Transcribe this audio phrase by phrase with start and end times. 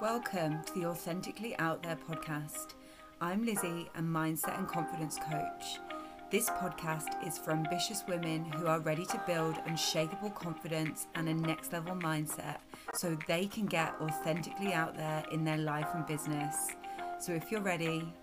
[0.00, 2.74] Welcome to the Authentically Out There podcast.
[3.20, 5.80] I'm Lizzie, a mindset and confidence coach.
[6.30, 11.34] This podcast is for ambitious women who are ready to build unshakable confidence and a
[11.34, 12.58] next level mindset
[12.94, 16.68] so they can get authentically out there in their life and business.
[17.18, 18.14] So if you're ready,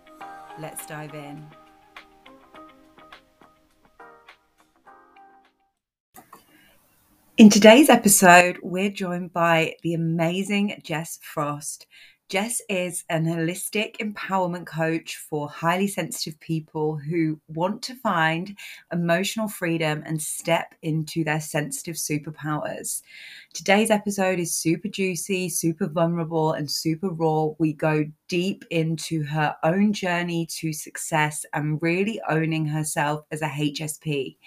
[0.57, 1.46] let's dive in.
[7.38, 11.86] In today's episode, we're joined by the amazing Jess Frost.
[12.28, 18.57] Jess is an holistic empowerment coach for highly sensitive people who want to find
[18.92, 23.04] emotional freedom and step into their sensitive superpowers.
[23.54, 27.50] Today's episode is super juicy, super vulnerable, and super raw.
[27.60, 33.50] We go deep into her own journey to success and really owning herself as a
[33.50, 34.38] HSP.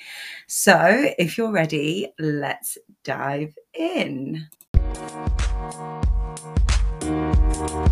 [0.49, 4.49] So, if you're ready, let's dive in.
[7.59, 7.91] Hello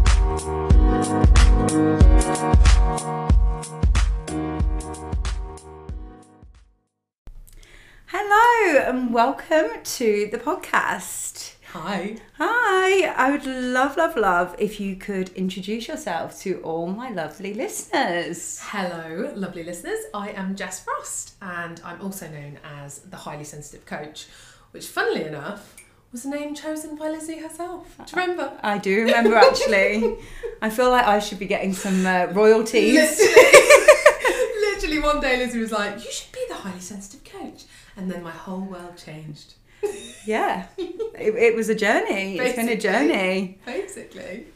[8.86, 11.56] and welcome to the podcast.
[11.72, 12.18] Hi.
[12.38, 17.52] Hi, I would love, love, love if you could introduce yourself to all my lovely
[17.52, 18.60] listeners.
[18.62, 19.98] Hello, lovely listeners.
[20.14, 24.28] I am Jess Frost and I'm also known as the Highly Sensitive Coach,
[24.70, 25.74] which, funnily enough,
[26.16, 27.94] was a name chosen by Lizzie herself.
[27.98, 28.58] Do you remember?
[28.62, 30.16] I do remember actually.
[30.62, 32.94] I feel like I should be getting some uh, royalties.
[32.94, 37.64] Literally, literally, one day Lizzie was like, You should be the Highly Sensitive Coach.
[37.98, 39.54] And then my whole world changed.
[40.24, 42.36] Yeah, it, it was a journey.
[42.36, 43.58] It's been a journey.
[43.64, 44.46] Basically.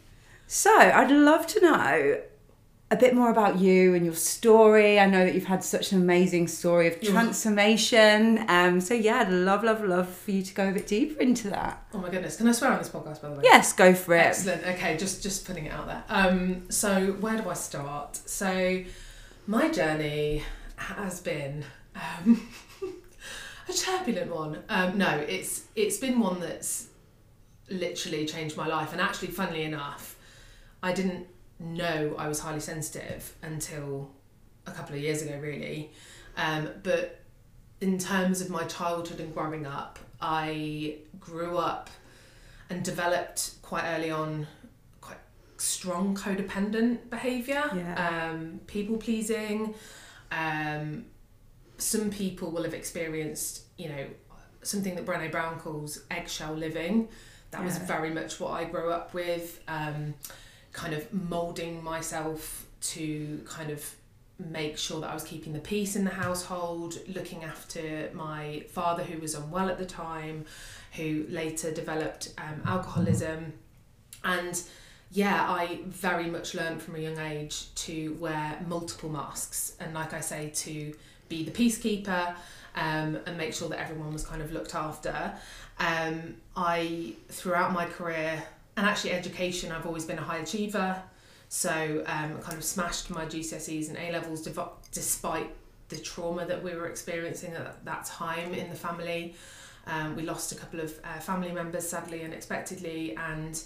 [0.49, 2.21] So, I'd love to know
[2.93, 4.99] a bit more about you and your story.
[4.99, 8.45] I know that you've had such an amazing story of transformation.
[8.49, 11.51] Um, so, yeah, I'd love, love, love for you to go a bit deeper into
[11.51, 11.87] that.
[11.95, 12.37] Oh my goodness.
[12.37, 13.43] Can I swear on this podcast, by the way?
[13.45, 14.27] Yes, go for it.
[14.27, 14.67] Excellent.
[14.67, 16.03] Okay, just just putting it out there.
[16.09, 18.17] Um, so where do I start?
[18.17, 18.83] So
[19.47, 20.43] my journey
[20.77, 22.49] has been um,
[23.69, 24.59] a turbulent one.
[24.69, 26.89] Um, no, it's it's been one that's
[27.69, 28.91] literally changed my life.
[28.93, 30.17] And actually, funnily enough,
[30.83, 31.29] I didn't
[31.61, 34.11] know I was highly sensitive until
[34.67, 35.93] a couple of years ago, really.
[36.37, 37.21] Um, but
[37.81, 41.89] in terms of my childhood and growing up, I grew up
[42.69, 44.47] and developed quite early on
[45.01, 45.19] quite
[45.57, 48.31] strong codependent behavior Yeah.
[48.31, 49.75] um, people pleasing
[50.31, 51.07] um,
[51.79, 54.07] some people will have experienced you know
[54.63, 57.09] something that Brené Brown calls eggshell living
[57.51, 60.15] that was very much what I grew up with um,
[60.73, 63.95] kind of molding myself to kind of
[64.39, 69.03] make sure that I was keeping the peace in the household, looking after my father
[69.03, 70.47] who was unwell at the time,
[70.93, 73.53] who later developed um, alcoholism.
[74.25, 74.61] And
[75.11, 80.13] yeah, I very much learned from a young age to wear multiple masks and, like
[80.15, 80.95] I say, to
[81.29, 82.35] be the peacekeeper
[82.77, 85.33] um, and make sure that everyone was kind of looked after.
[85.79, 88.43] Um, I, throughout my career
[88.81, 91.03] and actually education, I've always been a high achiever.
[91.51, 95.55] So um, kind of smashed my GCSEs and A levels dev- despite
[95.91, 99.35] the trauma that we were experiencing at that time in the family.
[99.87, 103.63] Um, we lost a couple of uh, family members sadly unexpectedly, and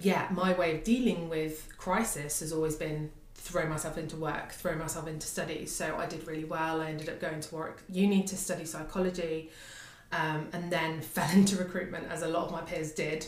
[0.00, 4.76] yeah, my way of dealing with crisis has always been throw myself into work, throw
[4.76, 5.74] myself into studies.
[5.74, 6.80] So I did really well.
[6.82, 9.50] I ended up going to Warwick Uni to study psychology,
[10.12, 13.26] um, and then fell into recruitment as a lot of my peers did.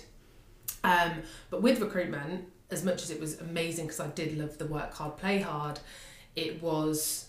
[0.84, 4.66] Um, but with recruitment, as much as it was amazing because I did love the
[4.66, 5.80] work hard, play hard,
[6.36, 7.28] it was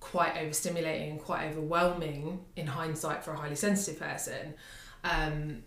[0.00, 4.54] quite overstimulating and quite overwhelming in hindsight for a highly sensitive person.
[5.02, 5.62] Um,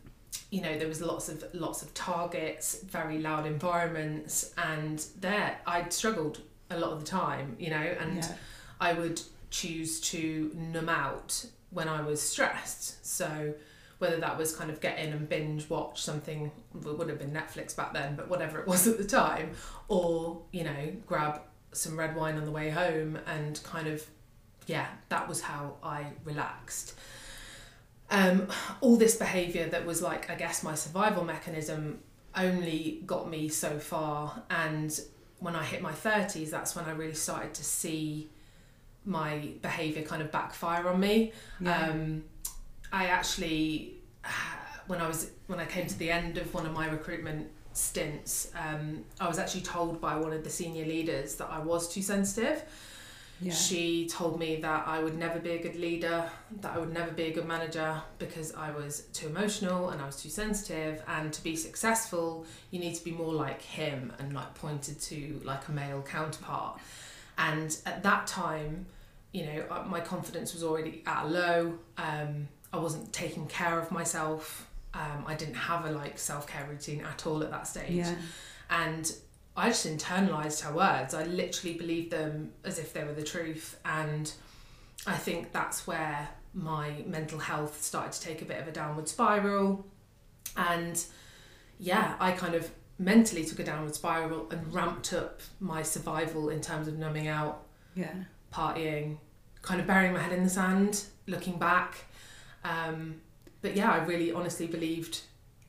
[0.51, 5.89] you know, there was lots of lots of targets, very loud environments, and there I
[5.89, 7.55] struggled a lot of the time.
[7.59, 8.33] You know, and Yeah.
[8.79, 13.05] I would choose to numb out when I was stressed.
[13.05, 13.53] So
[13.99, 17.31] whether that was kind of get in and binge watch something it would have been
[17.31, 19.51] Netflix back then, but whatever it was at the time,
[19.87, 24.05] or you know grab some red wine on the way home and kind of
[24.67, 26.93] yeah, that was how I relaxed.
[28.09, 28.47] Um,
[28.81, 31.99] all this behaviour that was like I guess my survival mechanism
[32.35, 34.99] only got me so far, and
[35.39, 38.29] when I hit my thirties, that's when I really started to see
[39.05, 41.31] my behaviour kind of backfire on me.
[41.59, 41.87] Yeah.
[41.87, 42.23] Um,
[42.91, 43.95] I actually,
[44.87, 48.51] when I was when I came to the end of one of my recruitment stints,
[48.55, 52.01] um, I was actually told by one of the senior leaders that I was too
[52.01, 52.63] sensitive.
[53.39, 53.53] Yeah.
[53.53, 56.27] She told me that I would never be a good leader,
[56.61, 60.07] that I would never be a good manager because I was too emotional and I
[60.07, 61.03] was too sensitive.
[61.07, 65.39] And to be successful, you need to be more like him and like pointed to
[65.43, 66.79] like a male counterpart.
[67.37, 68.87] And at that time,
[69.33, 71.77] you know, uh, my confidence was already at a low.
[71.99, 74.69] Um, I wasn't taking care of myself.
[74.93, 77.91] Um, I didn't have a like self care routine at all at that stage.
[77.91, 78.15] Yeah.
[78.69, 79.11] And
[79.55, 81.13] I just internalized her words.
[81.13, 83.79] I literally believed them as if they were the truth.
[83.85, 84.31] And
[85.05, 89.07] I think that's where my mental health started to take a bit of a downward
[89.07, 89.85] spiral.
[90.55, 91.03] And
[91.79, 92.69] yeah, I kind of
[92.99, 97.63] mentally took a downward spiral and ramped up my survival in terms of numbing out,
[97.95, 98.13] yeah,
[98.51, 99.17] partying,
[99.61, 102.05] kind of burying my head in the sand, looking back.
[102.67, 103.21] Um,
[103.61, 105.21] but yeah, I really honestly believed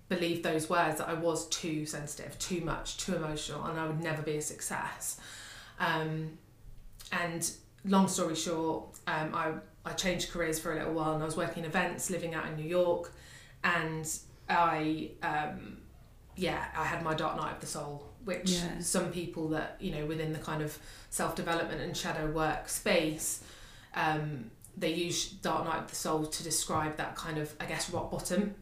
[0.08, 4.00] believed those words that I was too sensitive, too much, too emotional, and I would
[4.00, 5.20] never be a success.
[5.78, 6.38] Um,
[7.12, 7.50] and
[7.84, 9.52] long story short, um, I,
[9.84, 12.46] I changed careers for a little while and I was working in events, living out
[12.46, 13.12] in New York,
[13.62, 14.08] and
[14.48, 15.78] I, um,
[16.36, 18.78] yeah, I had my dark night of the soul, which yeah.
[18.80, 20.78] some people that, you know, within the kind of
[21.10, 23.42] self development and shadow work space,
[23.94, 27.90] um, they use dark night of the soul to describe that kind of, I guess,
[27.90, 28.54] rock bottom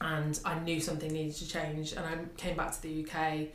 [0.00, 1.92] and I knew something needed to change.
[1.92, 3.48] And I came back to the UK,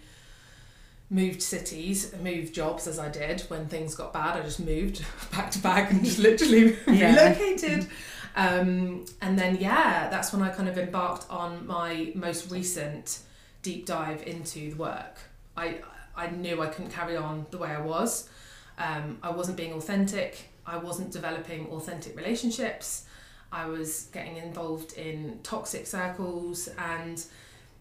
[1.09, 4.37] moved cities, moved jobs as I did when things got bad.
[4.37, 7.15] I just moved back to back and just literally yeah.
[7.15, 7.87] relocated.
[8.35, 13.19] Um, and then, yeah, that's when I kind of embarked on my most recent
[13.61, 15.17] deep dive into the work.
[15.57, 15.81] I,
[16.15, 18.29] I knew I couldn't carry on the way I was.
[18.77, 20.49] Um, I wasn't being authentic.
[20.69, 23.06] I wasn't developing authentic relationships.
[23.51, 27.24] I was getting involved in toxic circles and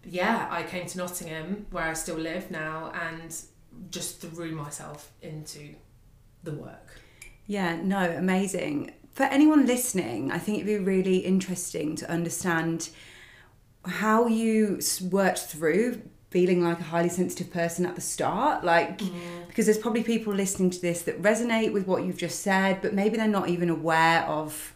[0.04, 3.36] yeah, I came to Nottingham where I still live now and
[3.90, 5.74] just threw myself into
[6.42, 7.00] the work.
[7.46, 8.92] Yeah, no, amazing.
[9.12, 12.88] For anyone listening, I think it'd be really interesting to understand
[13.84, 14.80] how you
[15.10, 19.46] worked through feeling like a highly sensitive person at the start like mm.
[19.46, 22.92] because there's probably people listening to this that resonate with what you've just said but
[22.92, 24.74] maybe they're not even aware of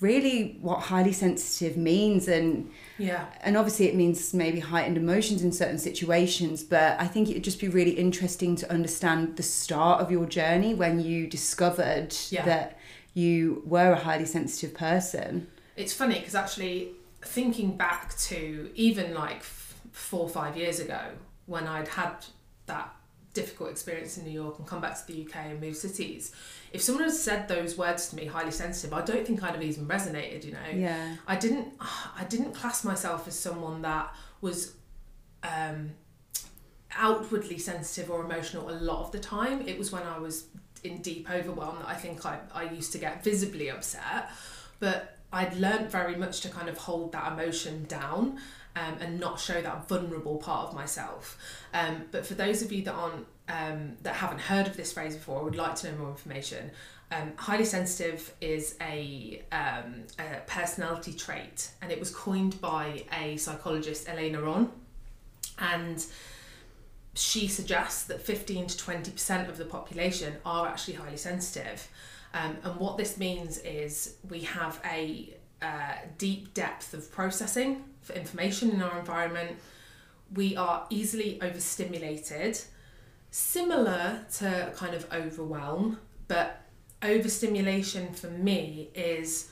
[0.00, 5.52] really what highly sensitive means and yeah and obviously it means maybe heightened emotions in
[5.52, 10.00] certain situations but i think it would just be really interesting to understand the start
[10.00, 12.44] of your journey when you discovered yeah.
[12.44, 12.78] that
[13.14, 15.46] you were a highly sensitive person
[15.76, 16.90] it's funny because actually
[17.24, 19.44] thinking back to even like
[19.90, 21.00] four or five years ago
[21.46, 22.14] when i'd had
[22.66, 22.94] that
[23.34, 26.32] difficult experience in new york and come back to the uk and move cities
[26.72, 29.62] if someone had said those words to me, highly sensitive, I don't think I'd have
[29.62, 30.44] even resonated.
[30.44, 31.16] You know, yeah.
[31.26, 31.68] I didn't.
[31.80, 34.74] I didn't class myself as someone that was.
[35.42, 35.90] Um,
[36.94, 39.66] outwardly sensitive or emotional a lot of the time.
[39.66, 40.44] It was when I was
[40.84, 44.30] in deep overwhelm that I think I, I used to get visibly upset.
[44.78, 48.38] But I'd learned very much to kind of hold that emotion down
[48.76, 51.38] um, and not show that vulnerable part of myself.
[51.74, 55.14] Um, but for those of you that aren't um, that haven't heard of this phrase
[55.14, 56.70] before I would like to know more information,
[57.10, 63.36] um, highly sensitive is a, um, a, personality trait and it was coined by a
[63.36, 64.70] psychologist, Elaine Aron.
[65.58, 66.04] And
[67.14, 71.86] she suggests that 15 to 20% of the population are actually highly sensitive.
[72.32, 78.12] Um, and what this means is we have a uh, deep depth of processing for
[78.14, 79.56] information in our environment.
[80.34, 82.60] We are easily overstimulated
[83.30, 85.98] similar to kind of overwhelm,
[86.28, 86.60] but
[87.02, 89.50] overstimulation for me is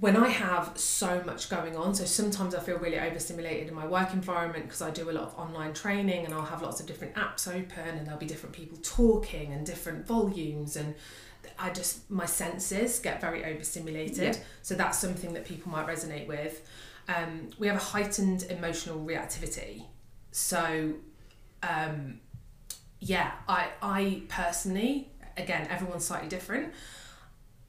[0.00, 1.94] when I have so much going on.
[1.94, 5.24] So sometimes I feel really overstimulated in my work environment because I do a lot
[5.24, 8.54] of online training and I'll have lots of different apps open and there'll be different
[8.54, 10.94] people talking and different volumes and
[11.58, 14.36] I just my senses get very overstimulated.
[14.36, 14.42] Yeah.
[14.62, 16.68] So that's something that people might resonate with.
[17.08, 19.84] Um, we have a heightened emotional reactivity.
[20.30, 20.94] So
[21.62, 22.20] um,
[23.00, 26.72] yeah, I I personally, again, everyone's slightly different.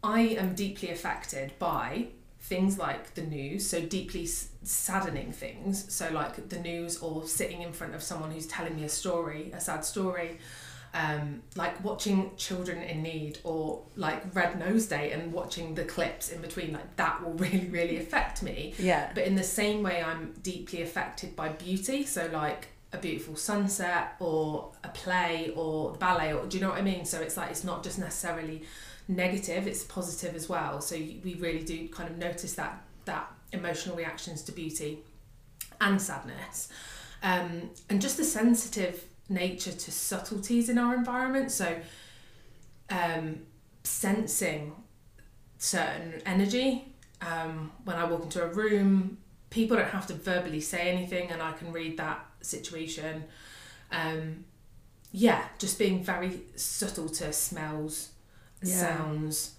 [0.03, 2.07] I am deeply affected by
[2.41, 7.73] things like the news, so deeply saddening things, so like the news or sitting in
[7.73, 10.39] front of someone who's telling me a story, a sad story,
[10.93, 16.29] um, like watching children in need or like Red Nose Day and watching the clips
[16.29, 18.73] in between, like that will really, really affect me.
[18.79, 19.11] Yeah.
[19.13, 24.15] But in the same way, I'm deeply affected by beauty, so like a beautiful sunset
[24.19, 27.51] or a play or ballet or do you know what I mean so it's like
[27.51, 28.63] it's not just necessarily
[29.07, 33.95] negative it's positive as well so we really do kind of notice that that emotional
[33.95, 35.03] reactions to beauty
[35.79, 36.69] and sadness
[37.21, 41.77] um, and just the sensitive nature to subtleties in our environment so
[42.89, 43.39] um,
[43.83, 44.73] sensing
[45.57, 46.85] certain energy.
[47.21, 49.17] Um, when I walk into a room,
[49.49, 53.25] people don't have to verbally say anything, and I can read that situation.
[53.91, 54.45] Um,
[55.11, 58.09] yeah, just being very subtle to smells,
[58.63, 58.97] Yeah.
[58.97, 59.55] sounds.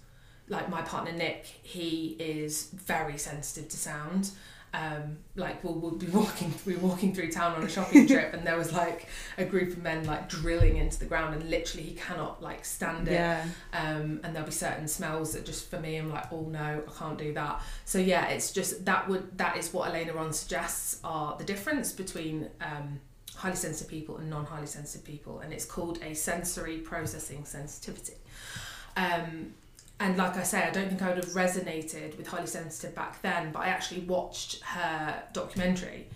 [0.47, 4.31] Like my partner Nick, he is very sensitive to sound.
[4.73, 8.33] Um, like we'll, we'll be walking we were walking through town on a shopping trip
[8.33, 11.83] and there was like a group of men like drilling into the ground and literally
[11.83, 13.13] he cannot like stand it.
[13.13, 13.45] Yeah.
[13.73, 16.99] um, and there'll be certain smells that just for me I'm like oh no I
[16.99, 17.61] can't do that.
[17.83, 21.91] So yeah it's just that would that is what Elaine Aron suggests are the difference
[21.91, 23.01] between um,
[23.35, 28.13] highly sensitive people and non-highly sensitive people and it's called a sensory processing sensitivity.
[28.95, 29.53] Um,
[30.01, 33.21] and like I say I don't think I would have resonated with highly sensitive back
[33.21, 36.07] then but I actually watched her documentary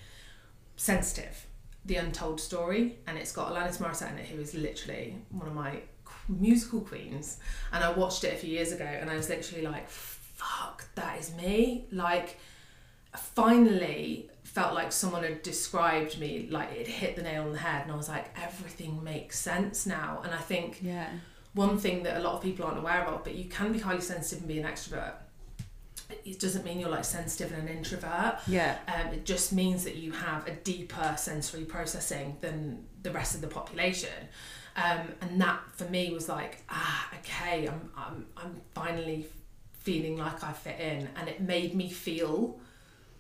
[0.75, 1.45] sensitive
[1.85, 5.53] the untold story and it's got Alanis Morissette in it who is literally one of
[5.53, 5.81] my
[6.27, 7.37] musical queens
[7.71, 11.19] and I watched it a few years ago and I was literally like fuck that
[11.19, 12.39] is me like
[13.15, 17.83] finally felt like someone had described me like it hit the nail on the head
[17.83, 21.09] and I was like everything makes sense now and I think Yeah.
[21.55, 24.01] One thing that a lot of people aren't aware of but you can be highly
[24.01, 25.13] sensitive and be an extrovert
[26.23, 28.77] it doesn't mean you're like sensitive and an introvert Yeah.
[28.87, 33.41] um, it just means that you have a deeper sensory processing than the rest of
[33.41, 34.09] the population.
[34.75, 39.25] Um, and that for me was like, ah, okay, I'm, I'm, I'm finally
[39.73, 41.07] feeling like I fit in.
[41.15, 42.59] And it made me feel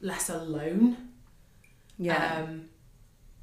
[0.01, 0.97] less alone.
[1.97, 2.43] Yeah.
[2.43, 2.65] Um,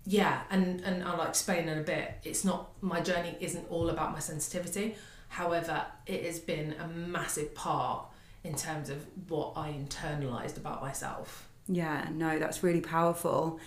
[0.04, 2.14] yeah, and, and I'll explain in a bit.
[2.24, 4.96] It's not, my journey isn't all about my sensitivity.
[5.28, 8.04] However, it has been a massive part
[8.44, 11.48] in terms of what I internalized about myself.
[11.68, 13.60] Yeah, no, that's really powerful.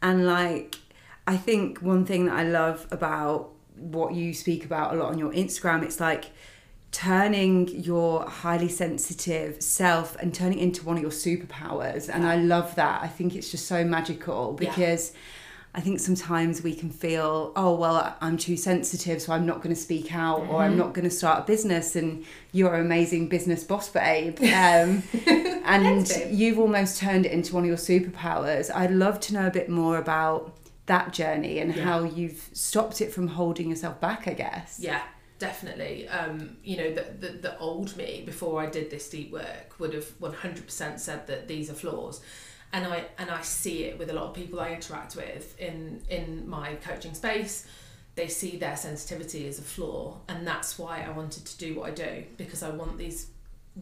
[0.00, 0.76] And like,
[1.26, 5.18] I think one thing that I love about what you speak about a lot on
[5.18, 6.26] your Instagram, it's like
[6.92, 12.08] turning your highly sensitive self and turning it into one of your superpowers.
[12.12, 13.02] And I love that.
[13.02, 15.24] I think it's just so magical Yeah.
[15.72, 19.72] I think sometimes we can feel, oh, well, I'm too sensitive, so I'm not going
[19.74, 21.94] to speak out or I'm not going to start a business.
[21.94, 24.38] And you're an amazing business boss, babe.
[24.40, 25.04] Um,
[25.64, 28.68] and you've almost turned it into one of your superpowers.
[28.74, 31.84] I'd love to know a bit more about that journey and Yeah.
[31.84, 34.78] how you've stopped it from holding yourself back, I guess.
[34.80, 35.02] Yeah,
[35.38, 36.08] definitely.
[36.08, 39.94] Um, you know, the, the the old me before I did this deep work would
[39.94, 42.20] have one hundred percent said that these are flaws,
[42.72, 46.02] and I and I see it with a lot of people I interact with in
[46.08, 47.66] in my coaching space.
[48.16, 51.90] They see their sensitivity as a flaw, and that's why I wanted to do what
[51.90, 53.28] I do because I want these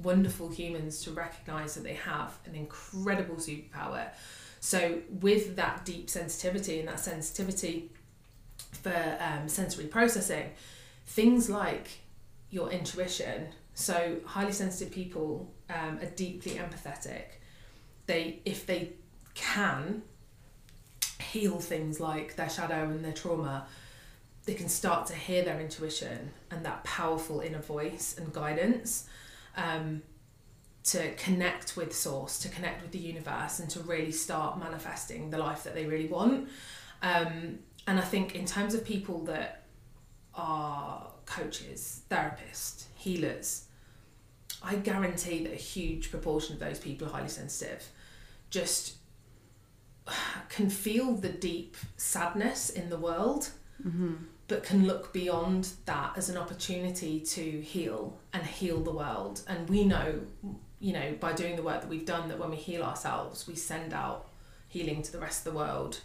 [0.02, 4.08] wonderful humans to recognize that they have an incredible superpower.
[4.60, 7.90] So, with that deep sensitivity and that sensitivity
[8.72, 10.50] for um, sensory processing,
[11.06, 11.88] things like
[12.50, 13.48] your intuition.
[13.74, 17.37] So, highly sensitive people um, are deeply empathetic.
[18.08, 18.94] They, if they
[19.34, 20.02] can
[21.20, 23.66] heal things like their shadow and their trauma,
[24.46, 29.06] they can start to hear their intuition and that powerful inner voice and guidance
[29.58, 30.02] um,
[30.84, 35.36] to connect with source, to connect with the universe, and to really start manifesting the
[35.36, 36.48] life that they really want.
[37.02, 39.64] Um, and I think, in terms of people that
[40.34, 43.66] are coaches, therapists, healers,
[44.62, 47.86] I guarantee that a huge proportion of those people are highly sensitive.
[48.50, 48.96] Just
[50.48, 53.50] can feel the deep sadness in the world,
[54.48, 59.42] but can look beyond that as an opportunity to heal and heal the world.
[59.46, 60.20] And we know,
[60.80, 63.54] you know, by doing the work that we've done, that when we heal ourselves, we
[63.54, 64.28] send out
[64.68, 66.00] healing to the rest of the world.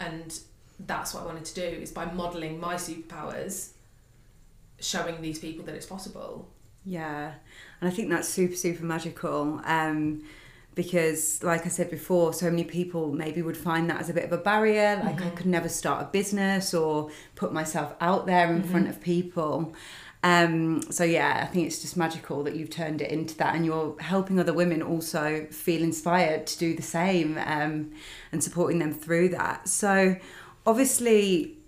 [0.00, 0.38] And
[0.80, 3.72] that's what I wanted to do is by modeling my superpowers,
[4.80, 6.48] showing these people that it's possible.
[6.84, 7.34] Yeah,
[7.80, 9.60] and I think that's super, super magical.
[9.64, 10.24] Um,
[10.74, 14.24] because, like I said before, so many people maybe would find that as a bit
[14.24, 15.00] of a barrier.
[15.04, 19.00] Like, I could never start a business or put myself out there in front of
[19.00, 19.74] people.
[20.24, 23.66] Um, so, yeah, I think it's just magical that you've turned it into that and
[23.66, 27.90] you're helping other women also feel inspired to do the same um,
[28.30, 29.68] and supporting them through that.
[29.68, 30.16] So,
[30.64, 31.58] obviously,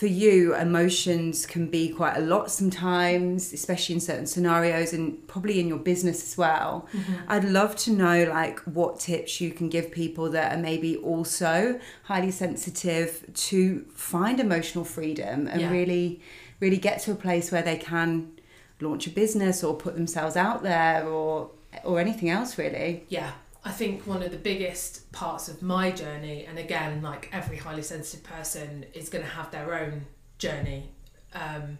[0.00, 5.60] for you, emotions can be quite a lot sometimes, especially in certain scenarios and probably
[5.60, 6.88] in your business as well.
[6.94, 7.12] Mm-hmm.
[7.28, 11.78] I'd love to know like what tips you can give people that are maybe also
[12.04, 15.70] highly sensitive to find emotional freedom and Yeah.
[15.70, 16.22] really
[16.60, 18.32] really get to a place where they can
[18.80, 21.50] launch a business or put themselves out there or
[21.84, 23.04] or anything else really.
[23.10, 23.32] Yeah,
[23.64, 27.82] I think one of the biggest parts of my journey, and again, like every highly
[27.82, 30.06] sensitive person is going to have their own
[30.38, 30.90] journey.
[31.34, 31.78] Um,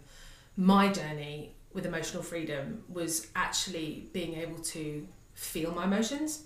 [0.55, 6.43] my journey with emotional freedom was actually being able to feel my emotions,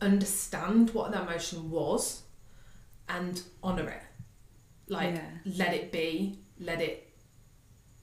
[0.00, 2.22] understand what that emotion was,
[3.08, 4.02] and honor it.
[4.88, 5.30] Like, Yeah.
[5.44, 7.10] let it be, let it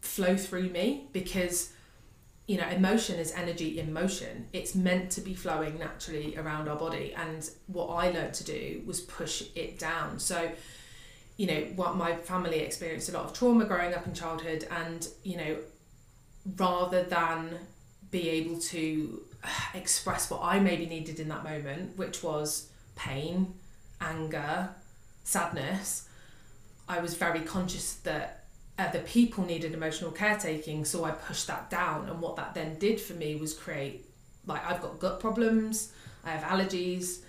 [0.02, 1.72] flow through me because
[2.48, 4.48] you know emotion is energy in motion.
[4.54, 7.14] It's meant to be flowing naturally around our body.
[7.16, 10.20] And what i learned to do was push it down.
[10.20, 10.52] So
[11.38, 14.68] you know what my family experienced a lot of trauma growing up in childhood.
[14.70, 15.58] And you know
[16.58, 17.60] rather than
[18.10, 23.54] be able to uh, express what i maybe needed in that moment which was pain
[24.00, 24.70] anger
[25.24, 26.08] sadness
[26.90, 28.41] i was very conscious that
[28.88, 32.10] other people needed emotional caretaking so i pushed that down.
[32.10, 34.06] And what that then did for me was create
[34.48, 35.92] like i've got gut problems
[36.26, 37.20] i have allergies.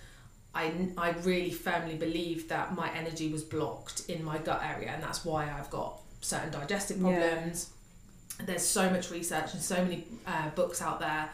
[0.54, 5.02] I, I really firmly believe that my energy was blocked in my gut area and
[5.02, 7.18] that's why i've got certain digestive Yeah.
[7.18, 7.70] problems.
[8.44, 11.30] There's so much research and so many uh, books out there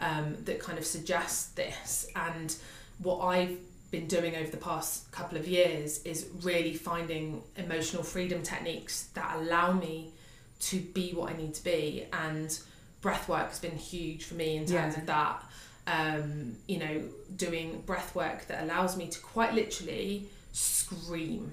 [0.00, 2.06] um, that kind of suggest this.
[2.16, 2.54] And
[2.98, 3.56] what i've
[3.90, 9.36] been doing over the past couple of years is really finding emotional freedom techniques that
[9.36, 10.12] allow me
[10.60, 12.56] to be what I need to be and
[13.00, 15.00] breath work has been huge for me in terms Yeah.
[15.00, 15.44] of that
[15.86, 17.02] um, you know
[17.36, 21.52] doing breath work that allows me to quite literally scream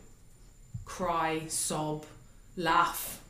[0.85, 2.05] cry sob
[2.55, 3.21] laugh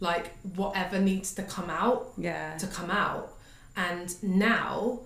[0.00, 2.56] like whatever needs to come out Yeah.
[2.58, 3.32] to come out.
[3.76, 5.00] And now,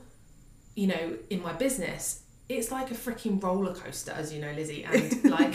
[0.74, 4.84] you know, in my business, it's like a freaking roller coaster, as you know, Lizzie,
[4.92, 5.54] and like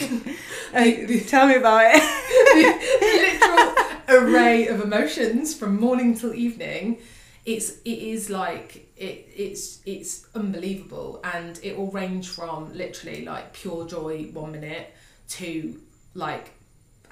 [0.72, 3.78] Hey, tell me about it.
[4.08, 7.00] literal array of emotions from morning till evening.
[7.46, 13.54] It's it is like it it's it's unbelievable, and it will range from literally like
[13.54, 14.94] pure joy one minute
[15.30, 15.80] to
[16.14, 16.52] like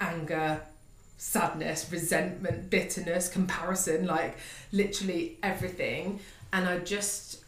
[0.00, 0.62] anger,
[1.18, 4.38] sadness, resentment, bitterness, comparison, like
[4.72, 6.20] literally everything.
[6.52, 7.43] And I just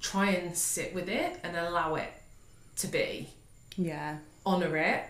[0.00, 2.12] try and sit with it and allow it
[2.76, 3.28] to be,
[3.76, 4.18] yeah.
[4.44, 5.04] honor it,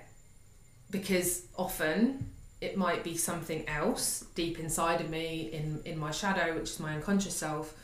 [0.90, 2.30] because often
[2.60, 6.80] it might be something else deep inside of me in, in my shadow, which is
[6.80, 7.74] my unconscious self.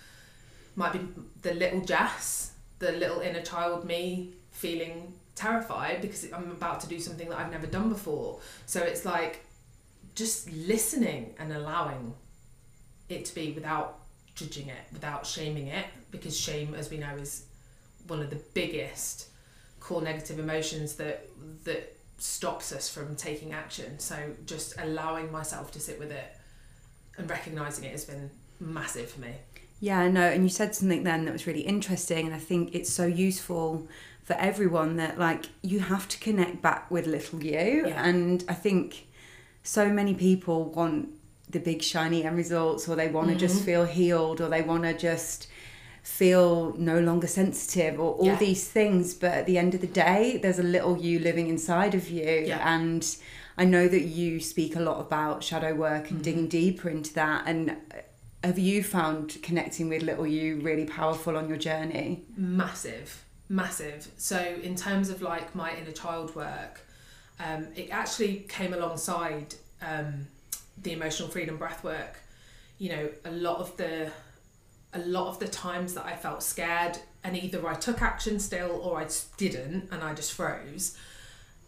[0.74, 1.00] Might be
[1.42, 6.98] the little Jess, the little inner child me feeling terrified because I'm about to do
[6.98, 8.40] something that I've never done before.
[8.66, 9.46] So it's like
[10.14, 12.14] just listening and allowing
[13.08, 14.00] it to be without
[14.36, 17.46] judging it, without shaming it, because shame, as we know, is
[18.06, 19.28] one of the biggest
[19.80, 21.28] core negative emotions that
[21.64, 23.98] that stops us from taking action.
[23.98, 26.36] So just allowing myself to sit with it
[27.18, 29.34] and recognizing it has been massive for me.
[29.80, 30.22] Yeah, I know.
[30.26, 32.26] And you said something then that was really interesting.
[32.26, 33.86] And I think it's so useful
[34.22, 37.86] for everyone that, like, you have to connect back with little you.
[37.86, 38.02] Yeah.
[38.02, 39.06] And I think
[39.62, 41.10] so many people want
[41.48, 44.82] the big, shiny end results, or they want to just feel healed, or they want
[44.84, 45.48] to just
[46.02, 48.36] feel no longer sensitive, or all Yeah.
[48.36, 49.14] these things.
[49.14, 52.44] But at the end of the day, there's a little you living inside of you.
[52.46, 52.60] Yeah.
[52.74, 53.04] And
[53.58, 56.14] I know that you speak a lot about shadow work Mm-hmm.
[56.16, 57.44] and digging deeper into that.
[57.46, 57.76] And
[58.44, 62.24] have you found connecting with little you really powerful on your journey?
[62.36, 66.80] massive massive so in terms of like my inner child work
[67.38, 70.26] um, it actually came alongside um,
[70.82, 72.20] the emotional freedom breath work
[72.78, 74.10] you know a lot of the
[74.92, 78.80] a lot of the times that i felt scared and either i took action still
[78.82, 80.96] or i didn't and i just froze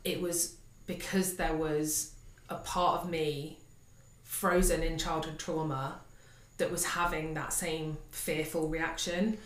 [0.04, 2.12] it was because there was
[2.48, 3.58] a part of me
[4.24, 5.98] frozen in childhood trauma
[6.58, 9.38] that was having that same fearful reaction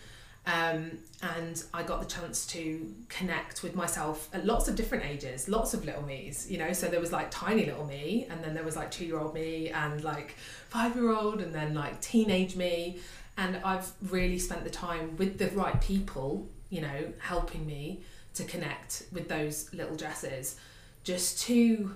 [0.45, 5.47] um, and I got the chance to connect with myself at lots of different ages,
[5.47, 6.73] lots of little me's, you know.
[6.73, 9.33] So there was like tiny little me, and then there was like two year old
[9.33, 10.35] me, and like
[10.69, 12.99] five year old, and then like teenage me.
[13.37, 18.01] And I've really spent the time with the right people, you know, helping me
[18.33, 20.57] to connect with those little Jesses,
[21.05, 21.95] just to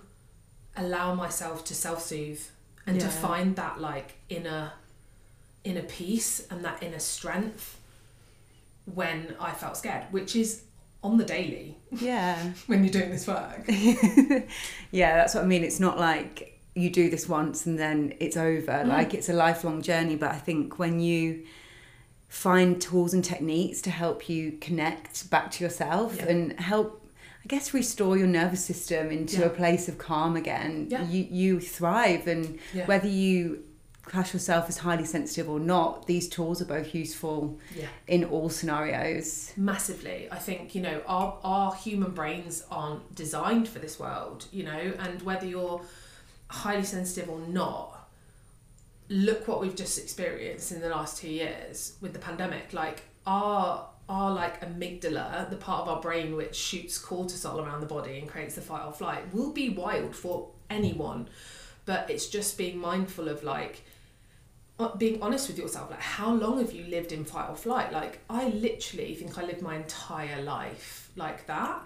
[0.77, 2.41] allow myself to self soothe
[2.85, 4.71] and to find that like inner
[5.65, 7.77] inner peace and that inner strength
[8.93, 10.63] when I felt scared, which is
[11.03, 12.51] on the daily Yeah.
[12.67, 13.63] when you're doing this work.
[14.91, 15.63] yeah, that's what I mean.
[15.63, 18.71] It's not like you do this once and then it's over.
[18.71, 18.87] Mm.
[18.87, 20.15] Like it's a lifelong journey.
[20.15, 21.45] But I think when you
[22.27, 26.25] find tools and techniques to help you connect back to yourself Yeah.
[26.27, 27.03] and help
[27.43, 29.45] I guess restore your nervous system into Yeah.
[29.45, 30.87] a place of calm again.
[30.89, 31.07] Yeah.
[31.07, 33.63] You you thrive and whether you
[34.07, 37.87] class yourself as highly sensitive or not, these tools are both useful Yeah.
[38.07, 39.51] in all scenarios.
[39.57, 40.27] Massively.
[40.31, 44.93] I think, you know, our, our human brains aren't designed for this world, you know,
[44.99, 45.81] and whether you're
[46.49, 48.07] highly sensitive or not,
[49.09, 52.73] look what we've just experienced in the last two years with the pandemic.
[52.73, 57.85] Like our our like amygdala, the part of our brain which shoots cortisol around the
[57.87, 61.27] body and creates the fight or flight, will be wild for anyone.
[61.85, 63.83] But it's just being mindful of like
[64.97, 67.91] being honest with yourself like how long have you lived in fight or flight?
[67.91, 71.81] Like i literally think i lived my entire life like that.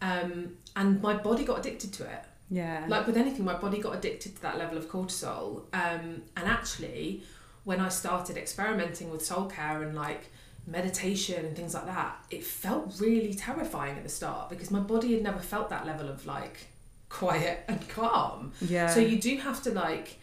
[0.00, 2.24] Um, and my body got addicted to it.
[2.50, 2.84] Yeah.
[2.88, 5.62] Like with anything my body got addicted to that level of cortisol.
[5.72, 7.22] Um, and actually
[7.64, 10.30] when i started experimenting with soul care and like
[10.66, 15.12] meditation and things like that it felt really terrifying at the start because my body
[15.14, 16.68] had never felt that level of like
[17.08, 18.52] quiet and calm.
[18.60, 18.86] Yeah.
[18.88, 20.18] So you do have to like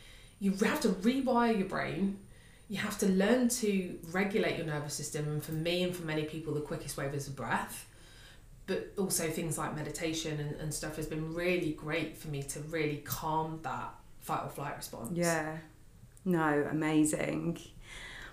[0.46, 2.20] you have to rewire your brain.
[2.70, 6.26] You have to learn to regulate your nervous system and for me and for many
[6.26, 7.88] people the quickest way is a breath.
[8.68, 12.60] But also things like meditation and, and stuff has been really great for me to
[12.60, 15.18] really calm that fight or flight response.
[15.18, 15.58] Yeah.
[16.26, 17.60] No amazing.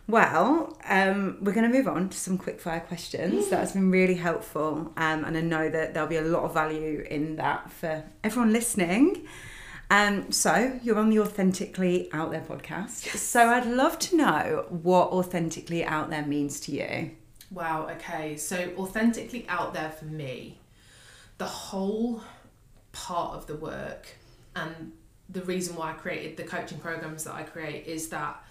[0.06, 3.48] Well, um, we're going to move on to some quick fire questions.
[3.48, 6.52] That has been really helpful, um, and I know that there'll be a lot of
[6.52, 9.28] value in that for everyone listening.
[9.92, 13.14] Um, so you're on the Authentically Out There podcast.
[13.14, 17.10] So I'd love to know what authentically out there means to you.
[17.50, 18.38] Wow, okay.
[18.38, 20.58] So authentically out there for me,
[21.36, 22.22] the whole
[22.92, 24.08] part of the work
[24.56, 24.92] and
[25.28, 28.42] the reason why I created the coaching programs that I create is that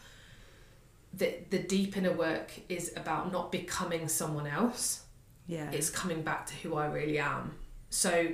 [1.12, 5.06] the the deep inner work is about not becoming someone else.
[5.48, 5.72] Yeah.
[5.72, 7.56] It's coming back to who I really am.
[7.90, 8.28] So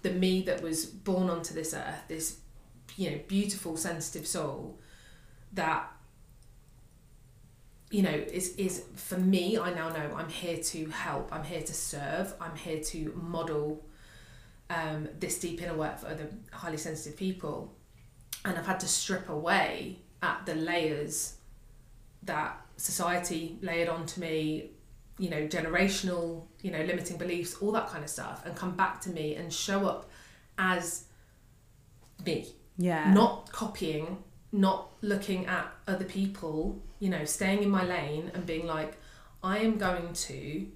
[0.00, 2.38] the me that was born onto this earth, this
[2.96, 4.78] you know beautiful sensitive soul
[5.52, 5.92] that
[7.90, 11.62] you know is is for me i now know i'm here to help i'm here
[11.62, 13.84] to serve i'm here to model
[14.68, 17.72] um, this deep inner work for other highly sensitive people.
[18.44, 21.36] And i've had to strip away at the layers
[22.22, 24.70] that society layered onto me
[25.18, 29.00] you know generational you know limiting beliefs all that kind of stuff and come back
[29.00, 30.10] to me and show up
[30.58, 31.04] as
[32.24, 32.46] me
[32.78, 33.12] yeah.
[33.12, 34.18] not copying,
[34.52, 38.96] not looking at other people, you know, staying in my lane and being like,
[39.42, 40.66] I am going to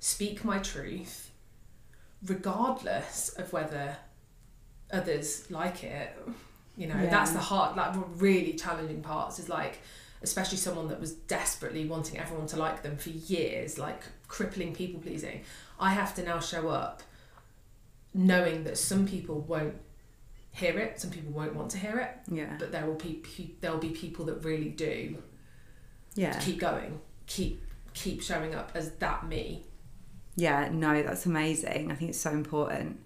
[0.00, 1.30] speak my truth
[2.26, 3.96] regardless of whether
[4.92, 6.16] others like it.
[6.76, 7.10] You know, Yeah.
[7.10, 9.80] that's the hard, like really challenging parts is like,
[10.22, 15.00] especially someone that was desperately wanting everyone to like them for years, like crippling people
[15.00, 15.42] pleasing.
[15.78, 17.02] I have to now show up
[18.12, 19.76] knowing that some people won't
[20.52, 22.56] hear it, some people won't want to hear it, yeah.
[22.58, 23.22] but there will be
[23.60, 25.18] there will be people that really do
[26.14, 26.38] Yeah.
[26.38, 29.64] keep going, keep keep showing up as that me.
[30.36, 31.90] Yeah, no, that's amazing.
[31.90, 33.00] I think it's so important.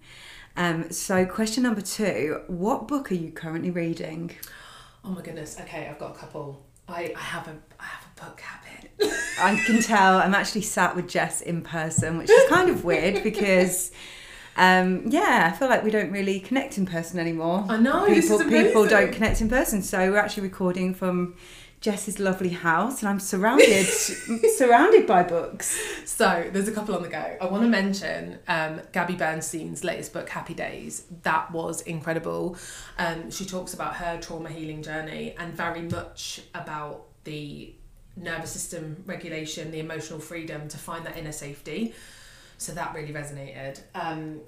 [0.56, 4.30] Um, so, question number two What book are you currently reading?
[5.04, 5.58] Oh my goodness.
[5.60, 6.64] Okay, I've got a couple.
[6.88, 8.90] I, I have a I have a book habit.
[9.40, 13.22] I can tell I'm actually sat with Jess in person, which is kind of weird
[13.24, 13.90] because,
[14.56, 17.64] um, yeah, I feel like we don't really connect in person anymore.
[17.68, 21.36] I know, people people don't connect in person, so we're actually recording from
[21.80, 23.84] Jess's lovely house, and I'm surrounded
[24.56, 25.78] surrounded by books.
[26.06, 27.36] So there's a couple on the go.
[27.40, 31.04] I want to mention um, Gabby Bernstein's latest book, Happy Days.
[31.24, 32.56] That was incredible.
[32.96, 37.74] Um, she talks about her trauma healing journey and very much about the
[38.16, 41.94] nervous system regulation, the emotional freedom to find that inner safety.
[42.58, 43.80] So that really resonated.
[43.94, 44.40] Um,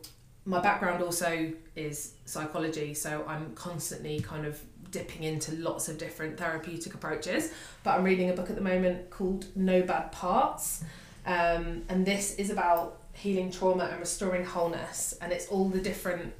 [0.45, 6.39] my background also is psychology, so I'm constantly kind of dipping into lots of different
[6.39, 7.53] therapeutic approaches.
[7.83, 10.85] But I'm reading a book at the moment called No Bad Parts.
[11.27, 15.15] Um, and this is about healing trauma and restoring wholeness.
[15.21, 16.33] And it's all the different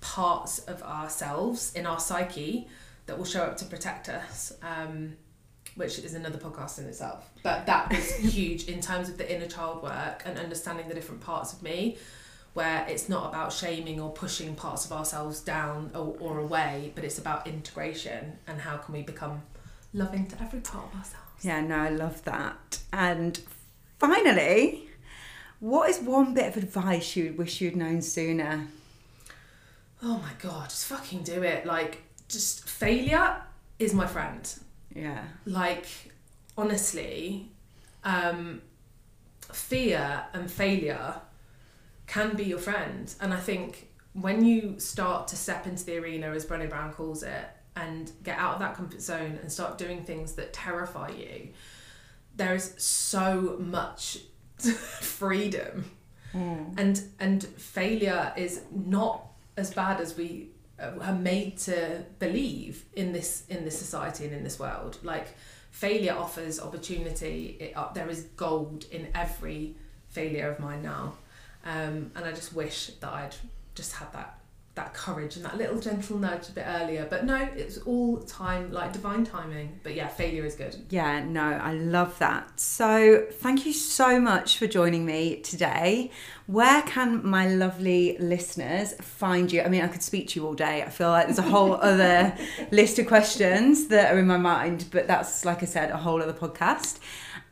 [0.00, 2.68] parts of ourselves in our psyche
[3.06, 5.16] that will show up to protect us, um,
[5.80, 7.28] which is another podcast in itself.
[7.42, 11.22] But that was huge in terms of the inner child work and understanding the different
[11.22, 11.96] parts of me,
[12.52, 17.02] where it's not about shaming or pushing parts of ourselves down or, or away, but
[17.02, 19.40] it's about integration and how can we become
[19.94, 21.42] loving to every part of ourselves.
[21.42, 22.80] Yeah, no, I love that.
[22.92, 23.40] And
[23.98, 24.86] finally,
[25.60, 28.66] what is one bit of advice you would wish you'd known sooner?
[30.02, 31.64] Oh my god, just fucking do it.
[31.64, 33.36] Like, just failure
[33.78, 34.46] is my friend.
[34.94, 35.86] Yeah, Like,
[36.56, 37.50] honestly,
[38.04, 38.62] um,
[39.52, 41.14] fear and failure
[42.06, 43.12] can be your friend.
[43.20, 47.22] And I think when you start to step into the arena, as Brené Brown calls
[47.22, 47.44] it,
[47.76, 51.50] and get out of that comfort zone and start doing things that terrify you,
[52.36, 54.18] there is so much
[54.58, 55.90] freedom.
[56.76, 59.26] And and failure is not
[59.56, 60.50] as bad as we
[60.80, 64.98] are made to believe in this in this society and in this world.
[65.02, 65.28] Like
[65.70, 67.56] failure offers opportunity.
[67.60, 69.74] It, uh, there is gold in every
[70.08, 71.14] failure of mine now,
[71.64, 73.36] um, and I just wish that I'd
[73.74, 74.39] just had that
[74.76, 77.06] that courage and that little gentle nudge a bit earlier.
[77.10, 79.80] But no, it's all time, like divine timing.
[79.82, 80.76] But yeah, failure is good.
[80.90, 82.58] Yeah, no, I love that.
[82.60, 86.12] So thank you so much for joining me today.
[86.46, 89.62] Where can my lovely listeners find you?
[89.62, 90.82] I mean, I could speak to you all day.
[90.82, 92.36] I feel like there's a whole other
[92.70, 96.22] list of questions that are in my mind, but that's, like I said, a whole
[96.22, 97.00] other podcast.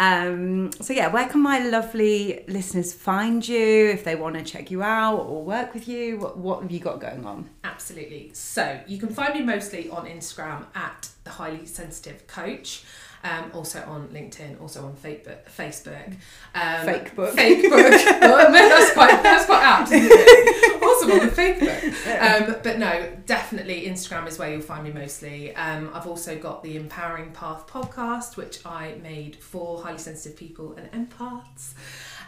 [0.00, 4.70] Um, so yeah, where can my lovely listeners find you if they want to check
[4.70, 6.18] you out or work with you?
[6.18, 7.50] What, what have you got going on?
[7.64, 8.30] Absolutely.
[8.32, 12.84] So you can find me mostly on Instagram at the Highly Sensitive Coach.
[13.24, 15.38] Um, also on LinkedIn, also on Facebook.
[15.50, 16.14] Facebook.
[16.54, 17.34] Um, fake book.
[17.34, 17.80] Fake book.
[17.80, 20.82] that's quite that's quite apt, isn't it?
[20.82, 21.94] also on the fake book.
[22.28, 25.54] Um, but no, definitely Instagram is where you'll find me mostly.
[25.54, 30.76] Um, I've also got the Empowering Path podcast, which I made for highly sensitive people
[30.76, 31.74] and empaths,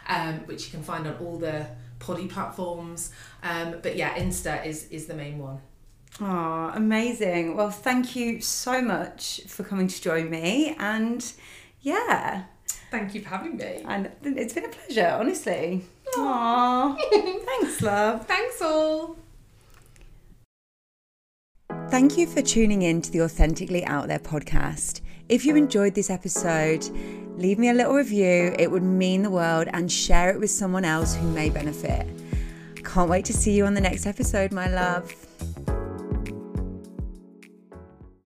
[0.07, 1.67] um, which you can find on all the
[1.99, 3.11] poddy platforms.
[3.43, 5.59] Um, but yeah, Insta is is the main one.
[6.19, 7.55] Oh, amazing.
[7.55, 10.75] Well, thank you so much for coming to join me.
[10.77, 11.31] And
[11.81, 12.43] yeah.
[12.89, 13.83] Thank you for having me.
[13.85, 15.83] And it's been a pleasure, honestly.
[16.15, 16.97] Aww.
[17.45, 18.25] Thanks, love.
[18.27, 19.15] Thanks, all.
[21.91, 25.01] Thank you for tuning in to the Authentically Out There podcast.
[25.27, 26.85] If you enjoyed this episode,
[27.35, 28.55] leave me a little review.
[28.57, 32.07] It would mean the world and share it with someone else who may benefit.
[32.85, 35.13] Can't wait to see you on the next episode, my love.